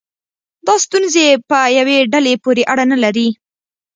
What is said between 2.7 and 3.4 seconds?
اړه نه لري.